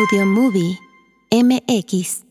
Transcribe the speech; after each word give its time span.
Audio 0.00 0.24
Movie 0.24 0.78
MX. 1.30 2.24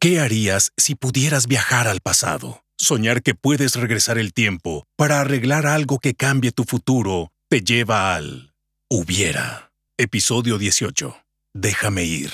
¿Qué 0.00 0.18
harías 0.18 0.72
si 0.78 0.94
pudieras 0.94 1.46
viajar 1.46 1.86
al 1.86 2.00
pasado? 2.00 2.64
Soñar 2.78 3.22
que 3.22 3.34
puedes 3.34 3.74
regresar 3.76 4.16
el 4.16 4.32
tiempo 4.32 4.84
para 4.96 5.20
arreglar 5.20 5.66
algo 5.66 5.98
que 5.98 6.14
cambie 6.14 6.52
tu 6.52 6.64
futuro 6.64 7.30
te 7.50 7.60
lleva 7.60 8.14
al 8.14 8.54
hubiera. 8.88 9.72
Episodio 9.98 10.56
18. 10.56 11.14
Déjame 11.52 12.04
ir. 12.04 12.32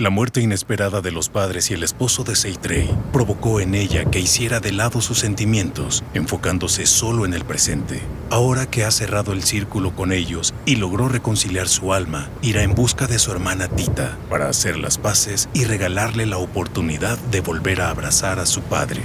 La 0.00 0.08
muerte 0.08 0.40
inesperada 0.40 1.02
de 1.02 1.12
los 1.12 1.28
padres 1.28 1.70
y 1.70 1.74
el 1.74 1.82
esposo 1.82 2.24
de 2.24 2.34
Seitrey 2.34 2.88
provocó 3.12 3.60
en 3.60 3.74
ella 3.74 4.06
que 4.06 4.18
hiciera 4.18 4.58
de 4.58 4.72
lado 4.72 5.02
sus 5.02 5.18
sentimientos, 5.18 6.02
enfocándose 6.14 6.86
solo 6.86 7.26
en 7.26 7.34
el 7.34 7.44
presente. 7.44 8.00
Ahora 8.30 8.64
que 8.64 8.86
ha 8.86 8.90
cerrado 8.92 9.34
el 9.34 9.42
círculo 9.42 9.94
con 9.94 10.12
ellos 10.12 10.54
y 10.64 10.76
logró 10.76 11.10
reconciliar 11.10 11.68
su 11.68 11.92
alma, 11.92 12.30
irá 12.40 12.62
en 12.62 12.74
busca 12.74 13.06
de 13.08 13.18
su 13.18 13.30
hermana 13.30 13.68
Tita 13.68 14.16
para 14.30 14.48
hacer 14.48 14.78
las 14.78 14.96
paces 14.96 15.50
y 15.52 15.64
regalarle 15.64 16.24
la 16.24 16.38
oportunidad 16.38 17.18
de 17.30 17.42
volver 17.42 17.82
a 17.82 17.90
abrazar 17.90 18.38
a 18.38 18.46
su 18.46 18.62
padre. 18.62 19.02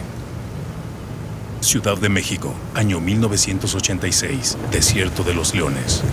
Ciudad 1.60 1.98
de 1.98 2.08
México, 2.08 2.54
año 2.74 3.02
1986, 3.02 4.58
Desierto 4.72 5.24
de 5.24 5.34
los 5.34 5.54
Leones. 5.54 6.05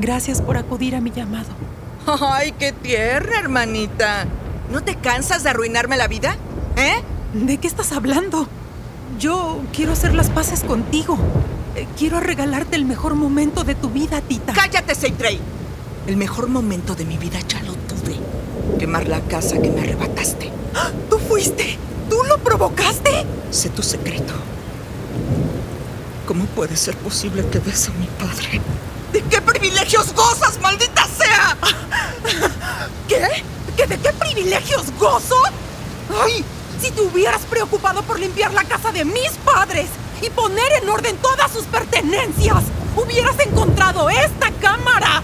Gracias 0.00 0.40
por 0.40 0.56
acudir 0.56 0.94
a 0.94 1.00
mi 1.00 1.10
llamado. 1.10 1.48
Ay, 2.06 2.52
qué 2.58 2.72
tierra, 2.72 3.40
hermanita. 3.40 4.26
¿No 4.70 4.82
te 4.82 4.94
cansas 4.96 5.42
de 5.42 5.50
arruinarme 5.50 5.96
la 5.96 6.06
vida? 6.08 6.36
¿Eh? 6.76 7.02
¿De 7.34 7.58
qué 7.58 7.66
estás 7.66 7.92
hablando? 7.92 8.46
Yo 9.18 9.60
quiero 9.72 9.92
hacer 9.92 10.14
las 10.14 10.30
paces 10.30 10.62
contigo. 10.62 11.18
Eh, 11.74 11.86
Quiero 11.98 12.20
regalarte 12.20 12.76
el 12.76 12.84
mejor 12.84 13.14
momento 13.14 13.64
de 13.64 13.74
tu 13.74 13.90
vida, 13.90 14.20
Tita. 14.20 14.52
¡Cállate, 14.52 14.94
Seitrey! 14.94 15.40
El 16.06 16.16
mejor 16.16 16.48
momento 16.48 16.94
de 16.94 17.04
mi 17.04 17.16
vida 17.18 17.38
ya 17.48 17.60
lo 17.62 17.72
tuve. 17.74 18.16
Quemar 18.78 19.08
la 19.08 19.20
casa 19.22 19.60
que 19.60 19.70
me 19.70 19.80
arrebataste. 19.80 20.50
¡Ah! 20.74 20.90
¿Tú 21.10 21.18
fuiste? 21.18 21.76
¿Tú 22.08 22.16
lo 22.28 22.38
provocaste? 22.38 23.24
Sé 23.50 23.68
tu 23.70 23.82
secreto. 23.82 24.32
¿Cómo 26.26 26.44
puede 26.46 26.76
ser 26.76 26.96
posible 26.96 27.44
que 27.48 27.58
ves 27.58 27.88
a 27.88 27.92
mi 27.92 28.06
padre? 28.06 28.60
¿De 29.12 29.22
qué 29.22 29.40
privilegios 29.40 30.12
gozas, 30.14 30.60
maldita 30.60 31.06
sea? 31.06 31.56
¿Qué? 33.08 33.44
¿Que 33.76 33.86
de 33.86 33.98
qué 33.98 34.12
privilegios 34.12 34.84
gozo? 34.98 35.36
¡Ay! 36.22 36.44
Si 36.80 36.90
te 36.90 37.00
hubieras 37.00 37.42
preocupado 37.42 38.02
por 38.02 38.20
limpiar 38.20 38.52
la 38.52 38.64
casa 38.64 38.92
de 38.92 39.04
mis 39.04 39.30
padres 39.44 39.86
y 40.20 40.30
poner 40.30 40.70
en 40.82 40.88
orden 40.88 41.16
todas 41.18 41.50
sus 41.50 41.64
pertenencias, 41.64 42.64
hubieras 42.96 43.38
encontrado 43.40 44.10
esta 44.10 44.50
cámara. 44.60 45.22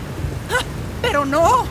Ah, 0.50 0.64
Pero 1.02 1.24
no. 1.24 1.66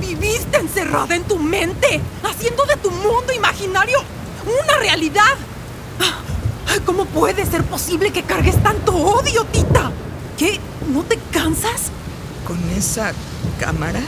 Viviste 0.00 0.58
encerrada 0.58 1.14
en 1.14 1.22
tu 1.24 1.38
mente, 1.38 2.00
haciendo 2.24 2.64
de 2.64 2.76
tu 2.76 2.90
mundo 2.90 3.32
imaginario 3.32 3.98
una 4.44 4.76
realidad. 4.78 5.34
Ah, 6.00 6.74
¿Cómo 6.84 7.04
puede 7.04 7.46
ser 7.46 7.62
posible 7.64 8.10
que 8.12 8.24
cargues 8.24 8.60
tanto 8.62 8.94
odio, 8.96 9.44
Tita? 9.44 9.92
¿Qué? 10.36 10.58
¿No 10.90 11.02
te 11.02 11.18
cansas? 11.30 11.90
¿Con 12.46 12.58
esa 12.70 13.12
cámara? 13.60 14.00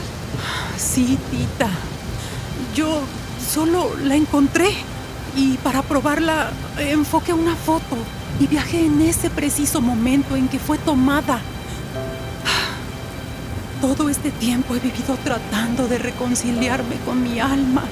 Sí, 0.77 1.17
Tita. 1.31 1.69
Yo 2.75 3.01
solo 3.53 3.95
la 4.03 4.15
encontré 4.15 4.69
y 5.35 5.57
para 5.57 5.81
probarla 5.81 6.51
enfoqué 6.77 7.33
una 7.33 7.55
foto 7.55 7.95
y 8.39 8.47
viajé 8.47 8.85
en 8.85 9.01
ese 9.01 9.29
preciso 9.29 9.81
momento 9.81 10.35
en 10.35 10.47
que 10.47 10.59
fue 10.59 10.77
tomada. 10.77 11.39
Todo 13.81 14.09
este 14.09 14.31
tiempo 14.31 14.75
he 14.75 14.79
vivido 14.79 15.17
tratando 15.23 15.87
de 15.87 15.97
reconciliarme 15.97 16.95
con 17.05 17.23
mi 17.23 17.39
alma, 17.39 17.83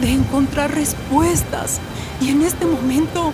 de 0.00 0.12
encontrar 0.12 0.74
respuestas 0.74 1.78
y 2.20 2.30
en 2.30 2.42
este 2.42 2.66
momento 2.66 3.32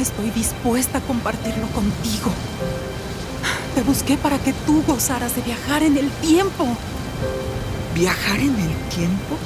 estoy 0.00 0.30
dispuesta 0.30 0.98
a 0.98 1.00
compartirlo 1.02 1.66
contigo. 1.68 2.32
Te 3.74 3.82
busqué 3.82 4.16
para 4.16 4.38
que 4.38 4.52
tú 4.52 4.84
gozaras 4.86 5.34
de 5.34 5.42
viajar 5.42 5.82
en 5.82 5.96
el 5.96 6.08
tiempo. 6.10 6.64
¿Viajar 7.94 8.38
en 8.38 8.54
el 8.54 8.74
tiempo? 8.88 9.36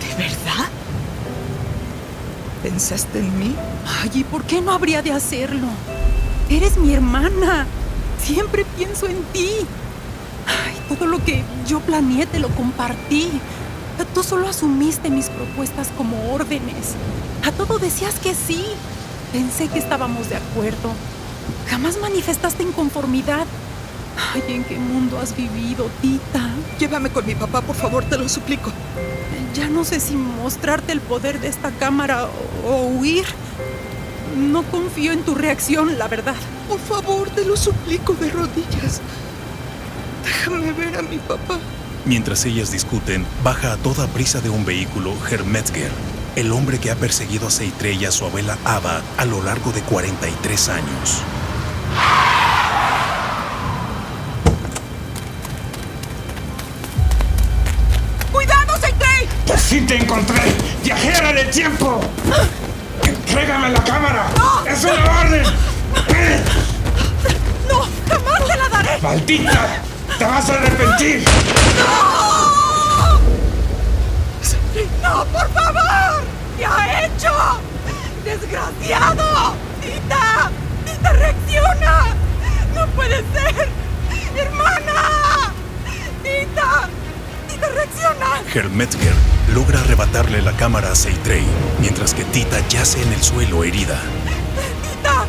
¿De 0.00 0.22
verdad? 0.22 0.68
¿Pensaste 2.62 3.18
en 3.18 3.38
mí? 3.38 3.54
Ay, 4.02 4.10
¿y 4.14 4.24
por 4.24 4.44
qué 4.44 4.60
no 4.60 4.72
habría 4.72 5.02
de 5.02 5.12
hacerlo? 5.12 5.66
Eres 6.48 6.76
mi 6.76 6.94
hermana. 6.94 7.66
Siempre 8.22 8.64
pienso 8.76 9.06
en 9.06 9.22
ti. 9.32 9.50
Ay, 10.46 10.76
todo 10.88 11.06
lo 11.06 11.24
que 11.24 11.42
yo 11.66 11.80
planeé 11.80 12.26
te 12.26 12.38
lo 12.38 12.48
compartí. 12.50 13.28
Tú 14.14 14.22
solo 14.22 14.48
asumiste 14.48 15.10
mis 15.10 15.28
propuestas 15.28 15.88
como 15.96 16.32
órdenes. 16.32 16.94
A 17.44 17.52
todo 17.52 17.78
decías 17.78 18.14
que 18.20 18.34
sí. 18.34 18.64
Pensé 19.32 19.68
que 19.68 19.78
estábamos 19.78 20.28
de 20.28 20.36
acuerdo. 20.36 20.92
Jamás 21.68 21.98
manifestaste 22.00 22.62
inconformidad. 22.62 23.46
Ay, 24.34 24.42
¿en 24.48 24.64
qué 24.64 24.78
mundo 24.78 25.18
has 25.18 25.36
vivido, 25.36 25.88
Tita? 26.00 26.50
Llévame 26.78 27.10
con 27.10 27.26
mi 27.26 27.34
papá, 27.34 27.60
por 27.60 27.76
favor, 27.76 28.04
te 28.04 28.18
lo 28.18 28.28
suplico. 28.28 28.72
Ya 29.54 29.68
no 29.68 29.84
sé 29.84 30.00
si 30.00 30.16
mostrarte 30.16 30.92
el 30.92 31.00
poder 31.00 31.40
de 31.40 31.48
esta 31.48 31.70
cámara 31.70 32.28
o, 32.64 32.68
o 32.68 32.86
huir. 32.88 33.24
No 34.36 34.62
confío 34.64 35.12
en 35.12 35.22
tu 35.22 35.34
reacción, 35.34 35.98
la 35.98 36.08
verdad. 36.08 36.36
Por 36.68 36.80
favor, 36.80 37.30
te 37.30 37.44
lo 37.44 37.56
suplico 37.56 38.14
de 38.14 38.30
rodillas. 38.30 39.00
Déjame 40.24 40.72
ver 40.72 40.96
a 40.96 41.02
mi 41.02 41.18
papá. 41.18 41.58
Mientras 42.04 42.44
ellas 42.44 42.70
discuten, 42.70 43.26
baja 43.42 43.72
a 43.72 43.76
toda 43.76 44.06
prisa 44.06 44.40
de 44.40 44.50
un 44.50 44.64
vehículo 44.64 45.12
Hermetzger, 45.30 45.90
el 46.36 46.52
hombre 46.52 46.78
que 46.78 46.90
ha 46.90 46.96
perseguido 46.96 47.48
a 47.48 47.50
Seitrey 47.50 47.98
y 47.98 48.04
a 48.04 48.10
su 48.10 48.24
abuela 48.24 48.56
Ava 48.64 49.02
a 49.16 49.24
lo 49.24 49.42
largo 49.42 49.72
de 49.72 49.82
43 49.82 50.68
años. 50.68 51.22
¡Cuidado, 58.32 58.78
Seitrey! 58.80 59.28
¡Por 59.46 59.58
fin 59.58 59.86
te 59.86 59.96
encontré! 59.96 60.54
¡Viajera 60.82 61.32
del 61.32 61.50
tiempo! 61.50 62.00
¡Entrégame 63.02 63.70
la 63.70 63.84
cámara! 63.84 64.26
¡Es 64.66 64.84
una 64.84 65.20
orden! 65.20 65.42
¡No! 67.68 67.86
¡Jamás 68.08 68.46
te 68.46 68.56
la 68.56 68.68
daré! 68.68 68.98
¡Maldita! 69.02 69.82
¡Te 70.18 70.24
vas 70.24 70.50
a 70.50 70.52
arrepentir! 70.54 71.24
¡No, 75.02 75.24
por 75.26 75.48
favor! 75.52 76.22
¿Qué 76.56 76.66
ha 76.66 77.04
hecho? 77.04 77.32
¡Desgraciado! 78.24 79.54
¡Tita! 79.82 80.50
¡Tita, 80.98 81.12
reacciona! 81.12 82.06
¡No 82.74 82.86
puede 82.88 83.16
ser! 83.16 83.68
¡Hermana! 84.36 85.52
¡Tita! 86.22 86.88
¡Tita, 87.48 87.68
reacciona! 87.68 88.42
Hermetzger 88.52 89.12
logra 89.54 89.80
arrebatarle 89.80 90.42
la 90.42 90.52
cámara 90.52 90.92
a 90.92 90.94
Seitrey, 90.96 91.44
mientras 91.80 92.14
que 92.14 92.24
Tita 92.24 92.66
yace 92.68 93.02
en 93.02 93.12
el 93.12 93.22
suelo 93.22 93.62
herida. 93.62 93.98
¡Tita! 94.82 95.24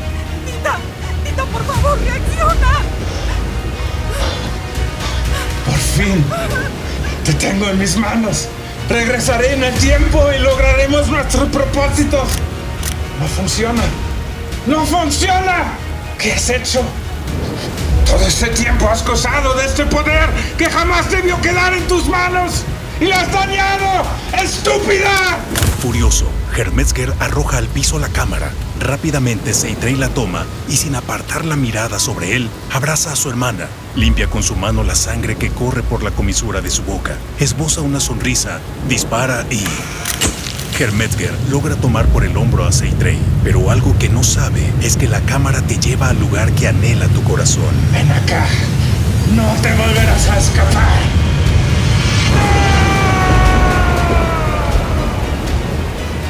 ¡Tita! 0.46 0.78
¡Tita, 1.24 1.44
por 1.46 1.64
favor, 1.66 2.00
reacciona! 2.00 2.80
¡Por 5.66 5.78
fin! 5.78 6.26
¡Te 7.26 7.34
tengo 7.34 7.70
en 7.70 7.78
mis 7.78 7.96
manos! 7.96 8.48
Regresaré 8.90 9.54
en 9.54 9.64
el 9.64 9.74
tiempo 9.76 10.32
y 10.36 10.40
lograremos 10.40 11.08
nuestros 11.10 11.48
propósitos. 11.50 12.28
No 13.20 13.28
funciona. 13.28 13.84
¡No 14.66 14.86
funciona! 14.86 15.74
¿Qué 16.18 16.34
has 16.34 16.50
hecho? 16.50 16.82
Todo 18.06 18.26
este 18.26 18.48
tiempo 18.48 18.90
has 18.90 19.06
gozado 19.06 19.54
de 19.56 19.66
este 19.66 19.86
poder 19.86 20.30
que 20.58 20.70
jamás 20.70 21.10
debió 21.10 21.40
quedar 21.42 21.74
en 21.74 21.88
tus 21.88 22.08
manos. 22.08 22.64
¡Y 23.00 23.06
lo 23.06 23.16
has 23.16 23.32
dañado! 23.32 24.04
¡Estúpida! 24.42 25.40
Furioso, 25.82 26.26
Hermetzger 26.58 27.14
arroja 27.20 27.58
al 27.58 27.68
piso 27.68 28.00
la 28.00 28.10
cámara. 28.10 28.52
Rápidamente 28.80 29.54
Seitrey 29.54 29.96
la 29.96 30.10
toma 30.10 30.46
y 30.68 30.76
sin 30.76 30.96
apartar 30.96 31.46
la 31.46 31.56
mirada 31.56 32.00
sobre 32.00 32.36
él, 32.36 32.50
abraza 32.74 33.14
a 33.14 33.16
su 33.16 33.30
hermana. 33.30 33.68
Limpia 33.96 34.30
con 34.30 34.44
su 34.44 34.56
mano 34.56 34.84
la 34.84 34.96
sangre 34.96 35.38
que 35.38 35.52
corre 35.52 35.84
por 35.84 36.04
la 36.04 36.12
comisura 36.12 36.60
de 36.60 36.70
su 36.70 36.84
boca. 36.84 37.16
Esboza 37.40 37.82
una 37.82 38.02
sonrisa, 38.02 38.60
dispara 38.90 39.46
y... 39.50 39.64
Hermetger 40.80 41.34
logra 41.50 41.76
tomar 41.76 42.06
por 42.08 42.24
el 42.24 42.38
hombro 42.38 42.66
a 42.66 42.72
Seitrey, 42.72 43.20
pero 43.44 43.70
algo 43.70 43.98
que 44.00 44.08
no 44.08 44.24
sabe 44.24 44.72
es 44.82 44.96
que 44.96 45.10
la 45.10 45.20
cámara 45.22 45.62
te 45.62 45.78
lleva 45.78 46.08
al 46.08 46.20
lugar 46.20 46.54
que 46.54 46.70
anhela 46.70 47.10
tu 47.10 47.22
corazón. 47.24 47.76
Ven 47.92 48.10
acá, 48.10 48.48
no 49.36 49.44
te 49.62 49.74
volverás 49.74 50.30
a 50.30 50.40
escapar. 50.40 51.00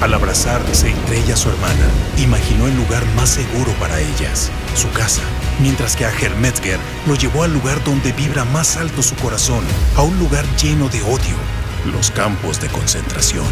Al 0.02 0.14
abrazar 0.16 0.62
Seitrey 0.72 1.32
a 1.32 1.36
su 1.36 1.50
hermana, 1.50 1.86
imaginó 2.18 2.66
el 2.66 2.76
lugar 2.76 3.06
más 3.16 3.30
seguro 3.30 3.72
para 3.74 4.00
ellas, 4.00 4.50
su 4.74 4.90
casa, 4.92 5.22
mientras 5.60 5.96
que 5.96 6.06
a 6.06 6.10
Hermetger 6.10 6.80
lo 7.06 7.14
llevó 7.14 7.44
al 7.44 7.54
lugar 7.54 7.84
donde 7.84 8.14
vibra 8.14 8.46
más 8.46 8.78
alto 8.78 9.04
su 9.04 9.14
corazón, 9.18 9.64
a 9.96 10.02
un 10.02 10.18
lugar 10.18 10.46
lleno 10.56 10.90
de 10.90 11.04
odio, 11.04 11.36
los 11.86 12.10
campos 12.10 12.60
de 12.60 12.68
concentración. 12.70 13.46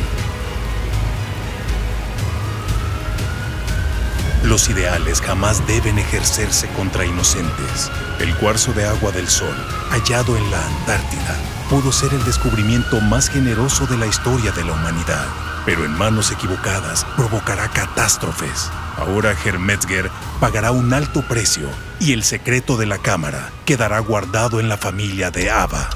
Los 4.47 4.69
ideales 4.69 5.19
jamás 5.19 5.67
deben 5.67 5.99
ejercerse 5.99 6.69
contra 6.69 7.05
inocentes. 7.05 7.91
El 8.21 8.33
cuarzo 8.38 8.71
de 8.71 8.85
agua 8.85 9.11
del 9.11 9.27
sol, 9.27 9.53
hallado 9.89 10.38
en 10.38 10.49
la 10.49 10.65
Antártida, 10.65 11.35
pudo 11.69 11.91
ser 11.91 12.13
el 12.13 12.23
descubrimiento 12.23 13.01
más 13.01 13.29
generoso 13.29 13.85
de 13.88 13.97
la 13.97 14.07
historia 14.07 14.53
de 14.53 14.63
la 14.63 14.71
humanidad, 14.71 15.27
pero 15.65 15.83
en 15.83 15.91
manos 15.91 16.31
equivocadas 16.31 17.05
provocará 17.17 17.67
catástrofes. 17.67 18.71
Ahora 18.95 19.35
Hermetzger 19.44 20.09
pagará 20.39 20.71
un 20.71 20.93
alto 20.93 21.23
precio 21.23 21.67
y 22.00 22.13
el 22.13 22.23
secreto 22.23 22.77
de 22.77 22.85
la 22.85 23.00
cámara 23.00 23.51
quedará 23.65 24.00
guardado 24.00 24.61
en 24.61 24.69
la 24.69 24.77
familia 24.77 25.29
de 25.29 25.51
Ava. 25.51 25.89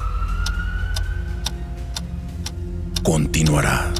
Continuará. 3.02 3.90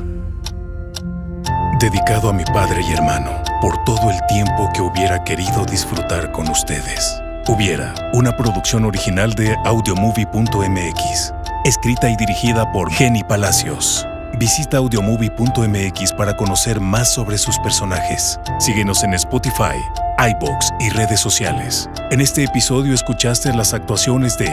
Dedicado 1.83 2.31
a 2.31 2.33
mi 2.33 2.45
padre 2.45 2.81
y 2.89 2.93
hermano 2.93 3.43
por 3.61 3.77
todo 3.83 4.09
el 4.09 4.17
tiempo 4.29 4.71
que 4.73 4.81
hubiera 4.81 5.25
querido 5.25 5.65
disfrutar 5.65 6.31
con 6.31 6.49
ustedes. 6.49 7.21
Hubiera, 7.49 7.93
una 8.13 8.31
producción 8.37 8.85
original 8.85 9.35
de 9.35 9.57
audiomovie.mx, 9.65 11.35
escrita 11.65 12.09
y 12.09 12.15
dirigida 12.15 12.71
por 12.71 12.89
Jenny 12.93 13.25
Palacios. 13.25 14.07
Visita 14.39 14.77
audiomovie.mx 14.77 16.13
para 16.13 16.37
conocer 16.37 16.79
más 16.79 17.13
sobre 17.13 17.37
sus 17.37 17.59
personajes. 17.59 18.39
Síguenos 18.61 19.03
en 19.03 19.15
Spotify, 19.15 19.75
iBox 20.19 20.73
y 20.79 20.89
redes 20.91 21.19
sociales. 21.19 21.91
En 22.13 22.21
este 22.21 22.45
episodio 22.45 22.95
escuchaste 22.95 23.53
las 23.55 23.75
actuaciones 23.75 24.39
de 24.39 24.49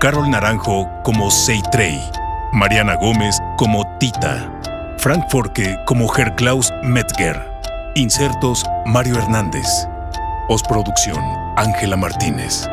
Carol 0.00 0.28
Naranjo 0.28 0.90
como 1.04 1.30
Seitrey, 1.30 2.02
Mariana 2.50 2.96
Gómez 2.96 3.38
como 3.56 3.86
Tita, 3.98 4.50
Frank 5.00 5.30
Forke 5.30 5.78
como 5.86 6.14
Herklaus 6.14 6.70
Metger, 6.82 7.34
Insertos 7.94 8.62
Mario 8.84 9.16
Hernández, 9.16 9.66
Postproducción 10.46 11.18
Ángela 11.56 11.96
Martínez. 11.96 12.68